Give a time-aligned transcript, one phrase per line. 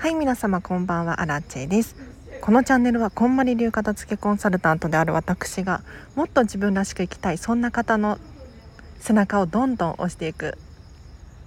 [0.00, 1.94] はい皆様こんばんはアラチェです。
[2.40, 5.82] このチャンネルはこんまり流片付けコンサルタントである私が
[6.16, 8.18] もっと自分らしく生きたいそんな方の
[8.98, 10.56] 背中をどんどん押していく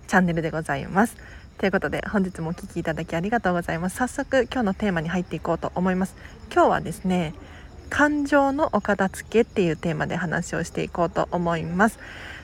[0.06, 1.18] チャンネルでございます。
[1.58, 3.96] ということで本日もお聴きいただきありがとうございます。
[3.96, 6.16] 早速今日のテーマに入っていこうと思います。
[6.54, 7.34] 今日はですね
[7.90, 11.98] 感情のお片付けっていうテーマで話をしていこうと思います。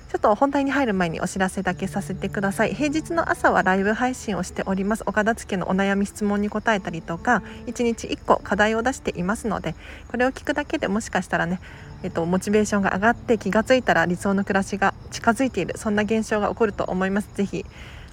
[0.10, 2.74] ちょっと本題に入る前にお知らせだけさせてください。
[2.74, 5.04] 平日の朝はライブ配信をしております。
[5.06, 9.76] 岡田付のお悩み質問に答えたりとか1日1個課題を出していますので
[10.08, 11.60] これを聞くだけでもしかしたらね
[12.02, 17.30] えっと、モチベーションが上がって気がついたら理想の暮らしが近づいているそんな現象が起こると思います。
[17.36, 17.66] ぜひ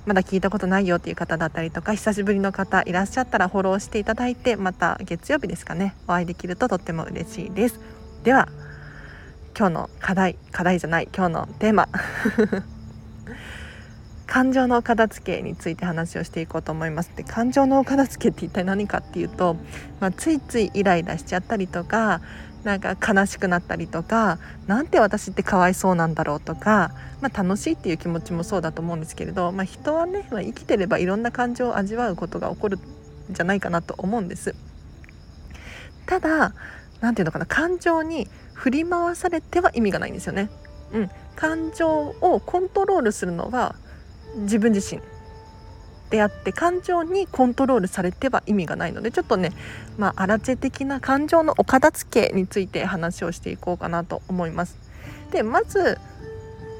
[0.05, 7.81] まだ聞いたことないよっていう方だったりとか久しぶりの方いらっしゃったらフォローしていただいてまた月曜日ですかねお会いできるととっても嬉しいです。
[8.23, 8.49] では
[9.59, 11.89] 今日の課題課題じゃない今日のテーマ
[14.27, 19.57] 感情の片付けについて話をしていこうと思いますで感情の片付けって一体何かっていうと、
[19.99, 22.21] まあ、ついついイライラしちゃったりとか
[22.65, 32.81] なんか悲しくなったりとかなんて私ってかわいそうなんだろうとか、まあ、楽しいっていう気持ちもそうだと思うんですけれど、まあ、人はね、まあ、生きてればいろんな感情を味わうことが起こるん
[33.31, 34.55] じゃないかなと思うんです。
[36.05, 36.53] ただ
[37.01, 40.51] 何て言うのかな感情に振り回されては意味がないんですよね。
[40.93, 43.77] うん、感情をコントロールするのは
[44.37, 45.01] 自分自身
[46.11, 49.53] であって感情にコントロールされては意味がないのでちょっとね
[49.99, 54.79] まあアラチェ的な感情のお片付けについて話をしていこうかなと思います。
[55.31, 55.99] でまず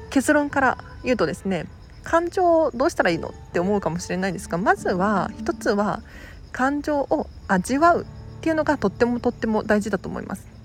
[0.09, 1.65] 結論から言うとですね
[2.03, 6.01] 感情をどうしたらいいのって思うかもしれないですがまずは一つは
[6.53, 8.05] 感情を味わうっ
[8.41, 10.56] ていうのがとってもとっても大事だと思います。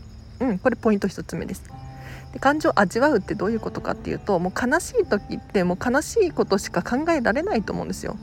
[0.43, 1.71] うん、これポイント1つ目です。
[2.33, 8.17] で感情を味わうってどういうことかっていうともう悲しい時ってもう悲しいことしか考えられないと思うんですよ。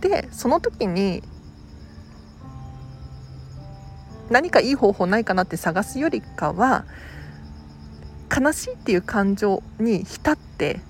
[0.00, 1.22] でその時に
[4.30, 6.86] 何かいい方法ないかなって探すよりかは
[8.34, 10.80] 悲しいっていう感情に浸って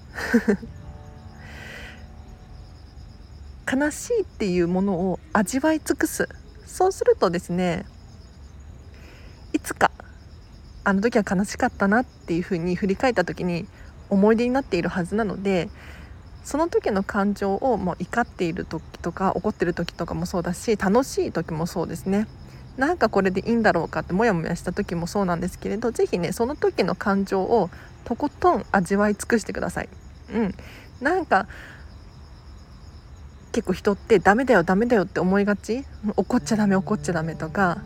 [3.72, 6.28] 悲しいっていうものを味わい尽くす
[6.66, 7.86] そうするとですね
[9.52, 9.90] いつか
[10.84, 13.66] あの時は悲しかったなっていうふうに振り返った時に
[14.08, 15.68] 思い出になっているはずなので
[16.42, 22.26] その時の感情をもう怒っている時とか怒ってる時とかもそうだし楽しい時もそうですね。
[22.76, 27.68] なんかこれでいいんだろうかってモヤモヤした時もそうなんですけれど是非ねその時の感情を
[28.04, 29.88] とことん味わい尽くしてください。
[30.32, 30.54] うん、
[31.00, 31.46] なんか
[33.52, 35.84] 結構人ってダメだよダメだよって思いがち。
[36.16, 37.78] 怒っちゃダメ怒っちゃダメとか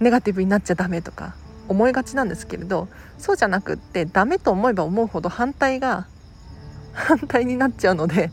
[0.00, 1.34] ネガティブになっちゃダメとか
[1.68, 6.06] 思いがちなんですけれどそうじゃなくってダメと思えば思うほど反対が
[6.92, 8.30] 反対になっちゃうので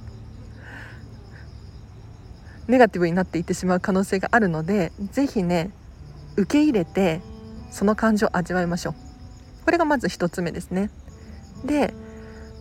[2.68, 5.72] ネガティブになっていってしまう可能性があるので是非ね
[6.38, 7.22] 受け入れて
[7.72, 8.94] その感情を味わいましょう。
[9.66, 10.90] これがまず1つ目ですね。
[11.66, 11.94] で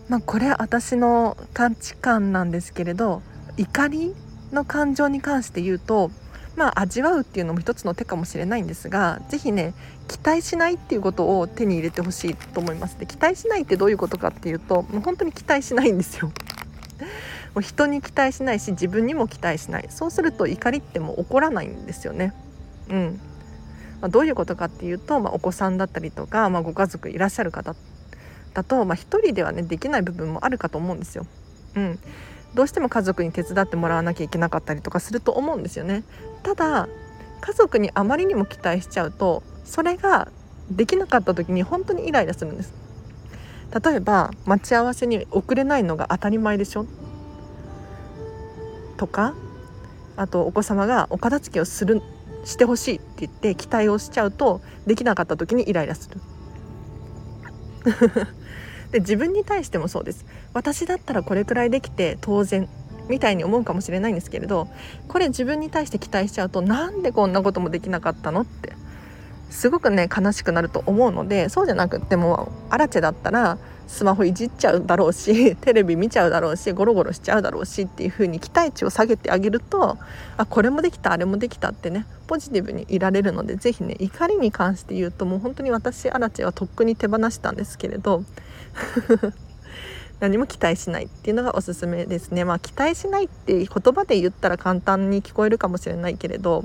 [0.09, 3.23] まあこれは私の価値観なんですけれど
[3.57, 4.15] 怒り
[4.53, 6.11] の感情に関して言うと
[6.57, 9.75] まあ味わうっていうのも一つの手かもしれないんですが是非ね
[10.09, 12.99] 期待しないっていうことを手に入れてほしいと思います。
[12.99, 16.31] で期待しないってどういうことかっていうともう本当に期待しないんですよ。
[17.55, 19.87] もう人に期待しないし自分にも期待しない。
[19.91, 22.35] そうすると怒りってもう起こらないんですよね。
[22.89, 23.21] うん、
[24.01, 27.75] まあ、どういうことかっていうと、まあ、お子さんだったりとか、まあ、ご家族いらっしゃる方
[28.53, 31.27] だと、まあ、一人ではねできない部分もあるかと思うんですよ。
[31.77, 31.99] うん。
[32.55, 36.05] どうしても家族に手伝ってもらわなきゃいけなかったりとかすると思うんですよね。
[36.43, 36.89] ただ
[37.41, 40.29] 家族にあまりにも期待しちゃうとそれが
[40.71, 42.73] できなかった時に本当にイライラするんです。
[43.85, 46.87] 例えば待ち合わせに遅れないのが当たり前でしょ。
[48.97, 49.35] とか
[50.17, 52.03] あとお子様がお片付けをする
[52.45, 56.21] してほしいって言って期待をしちゃうとできなかった時にイライラする。
[58.93, 60.25] で自分に対してもそうです。
[60.53, 62.69] 私だったらこれくらいできて当然
[63.09, 64.69] みたいに思うかもしれないんですけれど
[65.09, 68.75] これ自分に対して期待しちゃうとなんでこんなこともできなかったのって
[69.51, 79.99] すごくね悲しくなると思うのでそうじゃなくってもアラチェだったらスマホいじっちゃうだろうし テレビ見ちゃうだろうしゴロゴロしちゃうだろうしっていう風に期待値を下げてあげると
[80.37, 88.25] あこれもできたあれもできたってねポジティブにいられるので是非ね怒りに関して言うともう本当に私アラチェはとっくに手放したんですけれど
[90.21, 92.45] 何も期待しないっていうのがおすすめですね。
[92.45, 96.65] まあ期待しないって言葉で言ったら簡単に聞こえるかもしれないけれど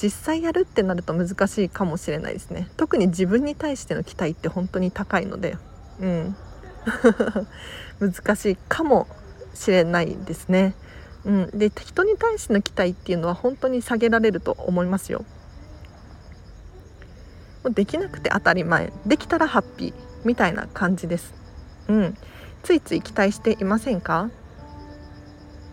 [0.00, 2.68] 実際やるってなると難しいかもしれないですね。
[2.78, 5.58] 特に自分に対しての期待って本当に高いので、
[6.00, 6.36] うん、
[8.12, 9.06] 難しいかも
[9.54, 10.74] しれないですね。
[11.24, 15.24] うん、で人に対しての期待っていうのは本当に下げられると思いますよ。
[17.64, 18.90] できなくて当たり前。
[19.04, 19.94] できたらハッピー
[20.24, 21.34] みたいな感じです。
[21.88, 22.16] うん、
[22.62, 24.30] ついつい期待していませんか？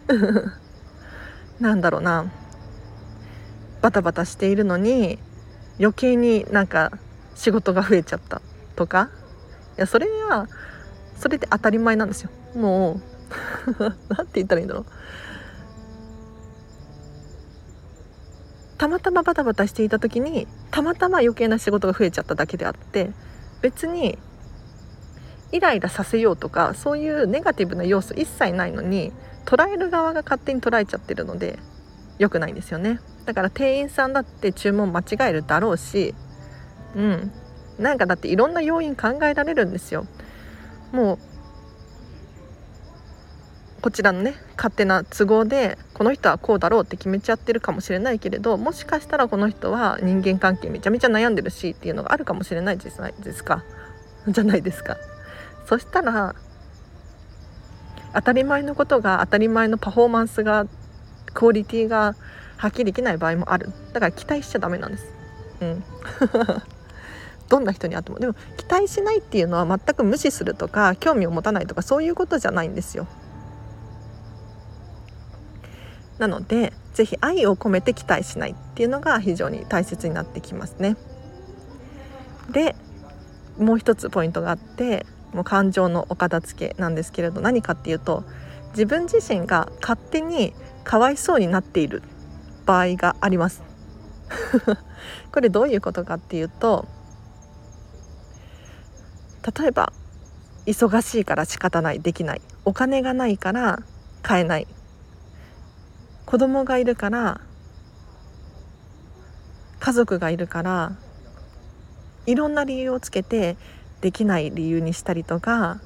[1.60, 2.30] なんだろうな。
[3.82, 5.20] バタバタしているのに
[5.80, 6.92] 余計になんか
[7.36, 8.42] 仕事が増えちゃった
[8.76, 9.10] とか。
[9.78, 10.48] やそれは
[11.18, 12.30] それで当たり前なんですよ。
[12.56, 13.02] もう
[14.10, 14.86] 何て言ったらいいんだろう。
[18.78, 23.12] たまたまバタバタしていた時にたまたま余計な仕事が増えちゃっただけであって
[23.62, 24.20] 別に
[25.52, 29.12] イライラさせようとかそういうネガティブな要素一切ないのに
[29.46, 31.58] 捉える側が勝手に捉えちゃってるので
[32.20, 33.00] 良くないんですよね。
[33.26, 36.14] だから店員さんだって注文間違えるだろうし
[36.96, 37.32] うん。
[37.80, 40.06] なんかだっていろんな要因考えられるんですよ。
[40.92, 41.20] もう
[43.82, 53.64] こちらのね勝手な都合でこの人はこうだろうって決めちゃってるかもしれないけれどもしかしたらこの人は人間関係めちゃめちゃ悩んでるしっていうのがあるかもしれないじゃないですか。
[54.28, 54.98] じゃないですか。
[55.68, 56.36] そしたら
[58.14, 60.66] 当たり前のことが当たり前のパフォーマンスが
[61.34, 62.16] クオリティが
[62.58, 63.72] 発揮できない場合もある。
[63.94, 65.14] だから期待しちゃダメなんです。
[65.62, 65.84] うん。
[67.50, 68.20] どんな人に会っても。
[68.20, 73.08] でも期待しないっていうのは全く無視するとか興味を持たないとかそういうことじゃないんですよ。
[76.20, 80.98] なので是非愛を込めて期待しないっていうのが非常に大切になってきますね。
[82.50, 82.76] で
[83.58, 88.24] もう一つポイントがあってもう感情のお片付けなんですけれど何かっていうと
[88.70, 90.54] 自分自身が勝手に
[90.84, 92.02] かわいそうになっている
[92.66, 93.64] 場合があります。
[95.32, 96.86] これどういうことかっていうと
[99.56, 99.94] 例えば
[100.66, 102.42] 忙しいから仕方ないできない。
[102.66, 103.80] お金がないから
[104.22, 104.68] 買えない。
[106.26, 107.40] 子供がいるから
[109.80, 110.98] 家族がいるから
[112.26, 113.56] いろんな理由をつけて
[114.02, 115.80] できない理由にしたりとか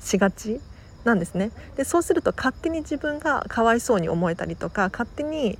[0.00, 0.60] しがち
[1.04, 1.52] なんですね。
[1.76, 5.58] でそうすると勝手に自分がかわいそうに思えたりとか勝手に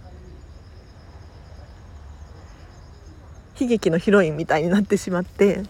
[3.60, 5.62] 悲劇のヒロインみたいになってしまって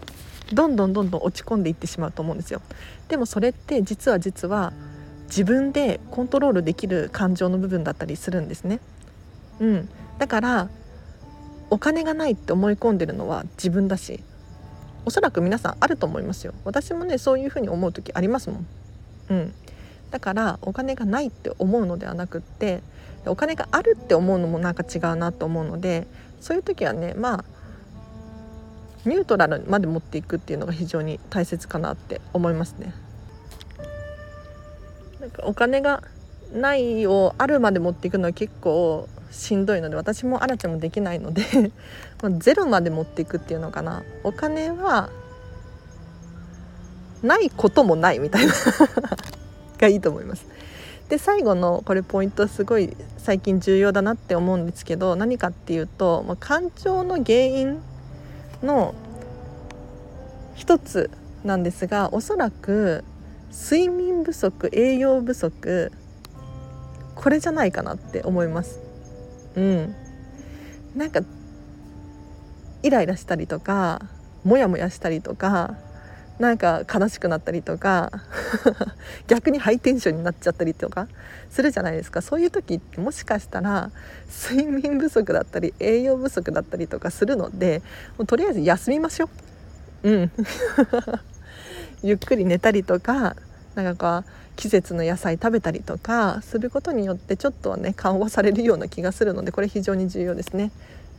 [0.53, 2.61] どんどんどんどん落ち込んでいってしまうと思うんですよ。
[3.07, 4.73] でもそれって実は実は
[5.27, 8.79] 自分でコントロールできる感情の部分だったりするんですね。
[9.59, 9.89] うん。
[10.19, 10.69] だから
[11.69, 14.23] お金がないって思い込んでるのは自分だし
[15.05, 16.53] おそらく皆さんあると思いますよ。
[16.63, 18.67] 私もねそういうふうに思う時ありますもん。
[19.29, 19.53] うん。
[20.11, 22.81] だからお金がないって思うのではなくって
[23.25, 26.07] お金があるって思うのもなんか違うなと思うので
[26.39, 27.45] そういう時はねまあ
[29.05, 32.93] ニュートラルまで持っていくっていうのが非常に大切かなって思いますね。
[35.19, 36.03] なんかお金が
[36.53, 41.43] ないをあるまで持っていくのは結構しんどいので私もあらちゃんもできないので
[42.39, 45.09] ゼロまで持っていくっていうのかなお金は
[47.21, 48.53] ないこともないみたいな
[49.79, 50.45] がいいと思います。
[51.09, 57.79] で最後のこれポイントすごい最近重要だなって思うんですけど何かっていうと、まあ、感情の原因
[58.65, 58.93] の
[60.55, 61.09] 一つ
[61.43, 63.03] なんですがおそらく
[63.51, 65.91] 睡眠不足栄養不足
[67.15, 68.81] これじゃないかなって思います。
[69.55, 69.95] うん、
[70.95, 71.21] なんか
[72.83, 74.01] イライラしたりとか
[74.43, 75.75] モヤモヤしたりとか
[76.39, 78.11] なんか悲しくなったりとか
[79.27, 81.07] 逆にハイテンションになっちゃったりとか
[81.49, 82.21] するじゃないですか。
[82.21, 83.91] そういう時ってもしかしたら
[84.49, 87.81] 睡眠不足だったり栄養不足だったりとかするので
[88.17, 89.29] もうとりあえず休みましょ
[90.03, 90.09] う。
[90.09, 90.31] うん。
[92.03, 93.35] ゆっくり寝たりとか
[93.75, 100.71] なんかこう季節の野菜食べたりとかすることによってちょっとはね緩和されるような気がするのでこれ非常に重要ですね。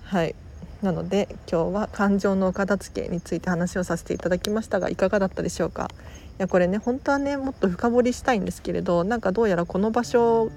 [0.04, 0.35] はい。
[0.82, 5.90] なので今日は感情のお片付けについて話をさせていただきましたがいかがだったでしょうか？
[6.38, 10.50] いやこれね本当はねもっと深掘りしたいんですけれどなんかどうやらこの場所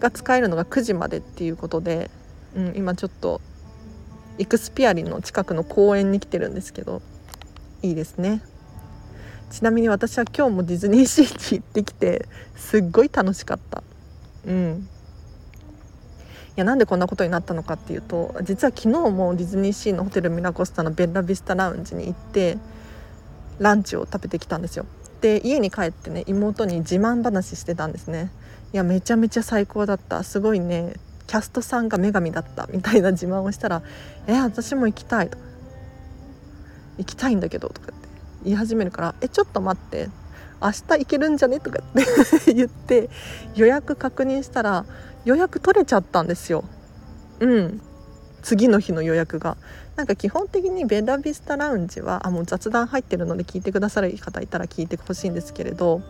[0.00, 2.10] が使えるのが9時までっていうことで、
[2.56, 3.40] うん、今ちょっと
[4.38, 7.02] イクスピアリの近くの公園に来てるんですけど
[7.82, 8.42] いいですね。
[9.50, 13.82] ちなみに私は今日もディズニーシーに行ってきてすっごい楽しかった。
[14.46, 14.88] うん。
[16.56, 22.58] やなんでこんなことになったのかっていうと実は昨日もディズニーシーのホテルミラコスタのベッラビスタラウンジに行って
[23.58, 24.86] ランチを食べてきたんですよ。
[25.20, 28.30] で家に帰ってね妹に自慢話してたんですね。
[28.72, 30.22] いやめちゃめちゃ最高だった。
[30.22, 30.94] すごいね
[31.26, 32.68] キャストさんが女神だった。
[32.72, 33.82] みたいな自慢をしたら
[34.26, 35.38] 「え私も行きたい」と
[36.98, 38.08] 「行きたいんだけど」とかって
[38.44, 40.08] 言い始めるから「えちょっと待って。
[40.62, 41.60] 明日行けるんじゃね？
[41.60, 43.08] とかって 言って
[43.54, 44.84] 予約確認したら
[45.24, 46.64] 予約取れちゃったんですよ。
[47.40, 47.80] うん。
[48.42, 49.56] 次の日の予約が。
[49.96, 56.02] なんか基本的にベラビスタラウンジはあもう雑談入ってるので聞いてくださる方いたら聞いてほしいんですけれど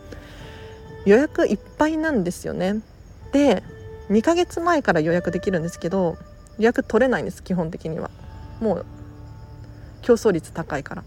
[1.04, 2.80] 予約いっぱいなんですよね。
[3.32, 3.62] で
[4.10, 6.16] 2ヶ月前から予約できるんですけど
[6.58, 8.10] 予約取れないんです基本的には。
[8.60, 8.86] もう
[10.02, 11.04] 競争率高いから。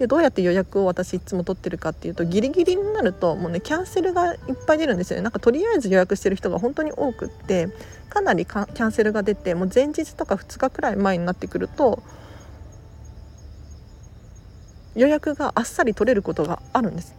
[0.00, 5.22] でどうやって予約を私いつも取ってるかっていうとギリギリになるともうねキャンセルがいっぱい出るんですよね。
[5.22, 7.68] なんかとりあえず予約してる人が本当に多くって
[8.08, 12.02] かなりキャンセルが出てもう前日とか2日くらい前になってくると
[14.94, 17.14] 予約があっさり取れることがあるんです。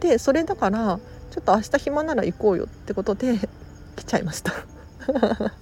[0.00, 0.98] でそれだから
[1.30, 3.34] ちょっと明日暇なら行こうよってことで
[3.96, 4.54] 来ちゃいました。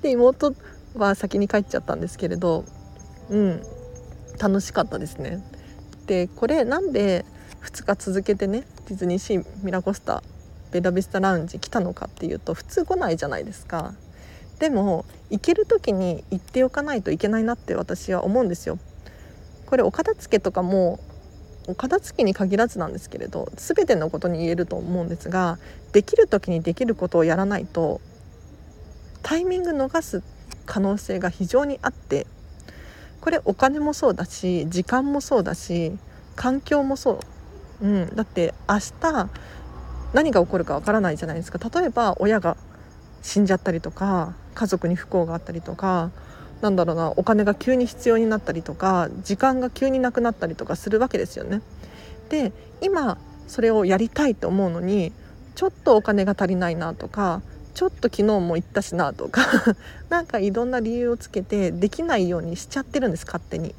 [0.00, 0.54] で妹
[0.94, 2.64] は先に帰っちゃったんですけれど
[3.28, 3.62] うん
[4.38, 5.42] 楽しかったですね。
[6.08, 7.24] でこれなんで
[7.62, 10.22] 2日続けてねディズニーシーミラコスタ
[10.72, 13.94] ベラビスタラウンジ来たのかっていうと普通来ないじゃないですか。
[14.58, 18.78] でも行ける時に行っておかないといけないなって私は思うんですよ。
[19.66, 20.98] これお片付けとかも
[21.68, 25.58] お片付けに限らずなんですけれど全てのことに言えると思うんですが
[25.92, 28.00] できる時にできることをやらないと
[29.22, 30.22] タイミング逃す
[30.64, 32.26] 可能性が非常にあって
[33.20, 35.98] これお金もそうだし時間もそうだし
[36.36, 37.20] 環境もそ
[37.82, 39.28] う、うん、だって明日
[40.12, 41.58] 何が起こるかわからないじゃないですか。
[41.68, 42.56] 例えば親が
[43.22, 46.10] 死んじゃったりとか家族に不幸があったりとか
[46.60, 51.60] なんだろうなお金が急に必要になったりとか時間が急になくなったりとかするわけですよね。
[52.30, 55.12] で今それをやりたいと思うのに
[55.54, 57.42] ちょっとお金が足りないなとか
[57.78, 59.46] ちょっと昨日も行ったしなとか
[60.10, 63.72] なんかいろんな理由をつけてできないようにしちゃってるんです勝手に。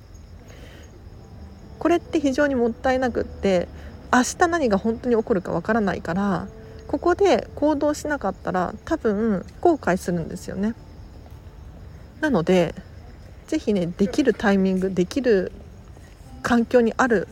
[1.80, 3.68] これって非常にもったいなくって
[4.14, 6.48] 明日何が本当に起こるかわからないから
[6.88, 10.76] ここで行動しなかったら多分後悔するんですよね。
[12.22, 12.74] なので
[13.48, 15.52] 是非ねできるタイミングできる
[16.42, 17.28] 環境にある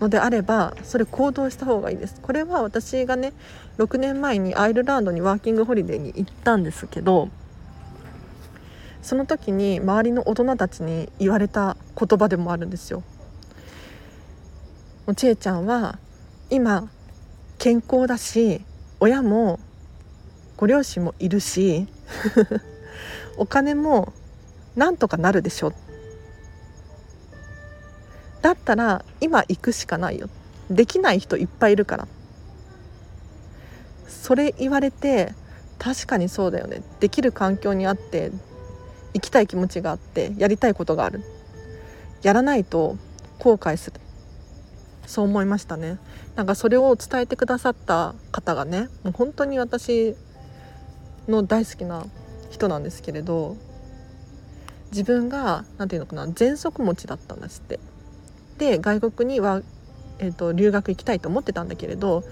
[0.00, 3.32] のであればそれ行動した方がいいですこれは私がね
[3.78, 7.28] 6年前にアイルランドにワーキングホリデーに行ったんですけど
[9.02, 13.04] その時に周りの大人たちに言われた言葉でもあるんですよ。
[15.14, 16.00] ちえちゃんは
[16.50, 16.90] 今
[17.58, 18.62] 健康だし
[18.98, 19.60] 親も
[20.56, 21.86] ご両親もいるし
[23.38, 24.12] お金も
[24.74, 25.72] なんとかなるでしょ
[28.42, 30.28] だったら今行くしかないよ。
[30.70, 32.08] できない人いっぱいいるから。
[34.06, 35.32] それ言われて
[35.78, 36.82] 確かにそうだよね。
[37.00, 38.32] できる環境にあって
[39.14, 41.22] 行きたい気持ちがあってやりたいことがある。
[42.22, 42.96] やらないと
[43.38, 44.00] 後悔する。
[45.06, 45.98] そう思いましたね。
[46.34, 50.14] なんかそれを伝えてくださった方がねもう本当に私
[51.28, 52.04] の大好きな
[52.50, 53.56] 人なんですけれど
[54.90, 57.80] 自分が何て言うのかな喘息持ちだったんですって。
[58.58, 59.62] で外国には、
[60.18, 62.24] えーと、留学行きたいと思ってたんだけれど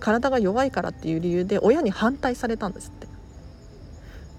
[0.00, 3.06] 体が弱いからっていう理由で親に反対されたんですって。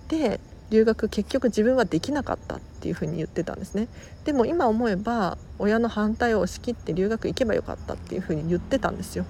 [0.08, 0.40] で
[0.70, 3.88] 留学結局自分はできなかったっていうふうに言ってたんですね。
[4.26, 9.26] でも今思えば親の反対を押し切って留学行けばよかったっていうふうに言ってたんですよ。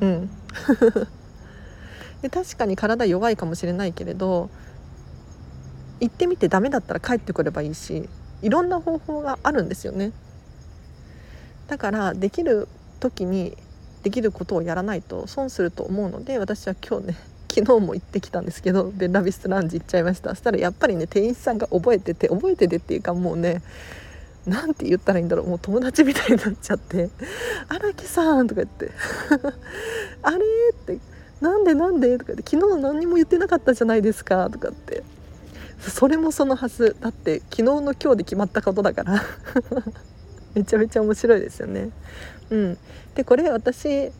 [0.00, 0.30] うん。
[2.22, 4.50] で確かに体弱いかもしれないけれど
[6.00, 8.08] 行ってみてダメだったら帰ってくればいいし
[8.42, 10.12] いろんな方法があるんですよね。
[11.70, 12.66] だからできる
[12.98, 13.56] 時に
[14.02, 17.16] できることをやらないと損すると思うので私は今日ね
[17.48, 23.62] 昨日も行ってきたんですけどベラビスランジ行っちゃいましたそしたらやっぱりね店員さんが覚えてて覚えててっていうかもうね
[24.46, 27.08] 何て言ったらいいんだろうもう友達みたいになっちゃって
[27.68, 28.90] 「荒木さん 」とか言って
[30.22, 30.38] 「あれ?」
[30.74, 30.98] って
[31.40, 35.04] 「なんでなんで?」とかって「昨日何にも言ってなかったじゃないですか」とかって
[35.80, 39.22] それもそのはずだって昨日の今日で決まったことだから
[40.54, 41.90] めちゃめちゃ面白いですよね。
[42.50, 42.78] うん、
[43.14, 44.10] でこれ私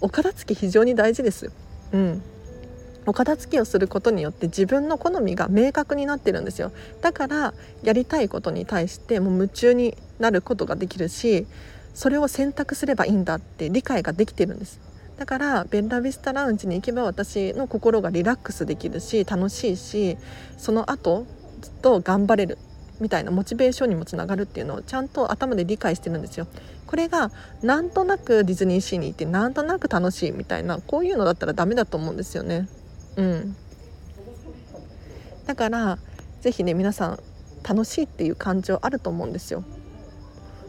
[0.00, 1.50] お片付け非常に大事です
[1.92, 2.22] うん、
[3.06, 6.72] お片付けをすることによって自分の好みが明確になってるんですよ。
[7.00, 11.46] だからやりたいことに対してもう夢中になることができるし
[11.94, 14.80] それを選択すればいいんだって理解ができてるんです。
[15.18, 20.16] だからベンラビスタラウンジに行けば私の心がリラックスできるし楽しいし
[20.56, 21.26] その後
[21.60, 22.58] ずっと頑張れる。
[23.02, 26.46] みたいなモチベーションにもつながるっていうのをちゃんと頭で理解してるんですよ。
[26.86, 27.32] これが
[27.62, 32.68] なんとなくディズニーシーに行ってなんとなく楽しいみたいなこういうのだったらダメだと思うんですよね。
[33.16, 33.56] うん、
[35.46, 35.98] だから
[36.40, 37.18] 是非ね皆さん
[37.62, 39.64] 楽しいっていう感情あると思うんですよ。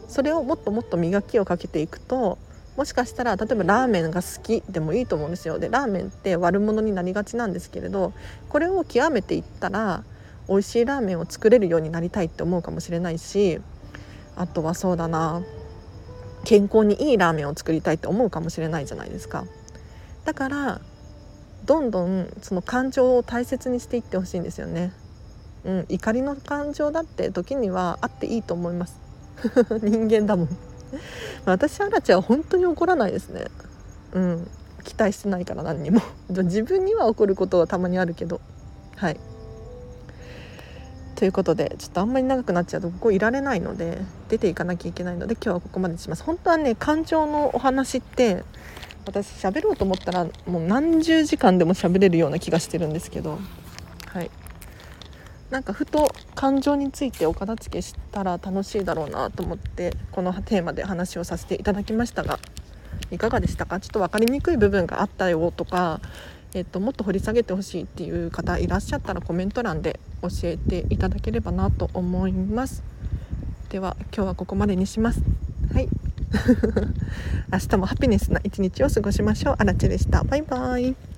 [0.08, 2.38] それをもっともっと磨きをかけていくと
[2.76, 8.12] もしかしたら例えばラーメンが好きでもいいと思うんですよでラーメンって悪者になりがちなんですけれど
[8.48, 10.04] これを極めていったら
[10.48, 13.60] 美味しいラーメンを作れるようになりたいって思うかもしれないし
[14.36, 15.42] あとはそうだな
[16.44, 19.46] 健康にいいラーメンを作りたいって思うかもしれないじゃないですか。
[20.24, 20.80] だから
[21.64, 24.92] どんどんその感情を大切にしていってほしいんですよね、
[25.64, 29.00] うん、怒りの感情だって時にはあっていいと思います。
[29.82, 30.48] 人間だもん。
[31.46, 33.46] 私アラチは本当に怒らないですね。
[34.12, 34.50] うん
[34.84, 36.00] 期待してないから何にも。
[36.28, 38.40] 自分には怒ることはたまにあるけど。
[38.96, 39.18] はい。
[41.14, 46.24] ということでちょっとあんまり長くなっちゃうとここいられないので出ていかなきゃいけないので今日はここまでにします。
[46.24, 48.42] 本当はね感情のお話って
[49.06, 53.38] 私喋ろうと思ったらもう何十時間でも喋れるような気がしてるんですけど。
[54.06, 54.30] はい。
[55.50, 62.40] なんかふと感情についてお片付けしたら楽しいだろうなと思ってこのテーマで話をさせていただきましたが
[63.12, 63.78] いかがでしたか？
[63.78, 66.00] ちょっと分かりにくい部分があったよとか
[66.54, 72.84] えっと、もっと掘り下げてほしいっていう方いらっしゃったらコメント欄で教えていただければなと思います。
[73.70, 75.20] では今日はここまでにします。
[75.72, 75.88] はい。
[77.52, 79.54] 明日もハピネスな一日を過ごしましょう。
[79.58, 80.22] あらちでした。
[80.22, 81.13] バイバイ。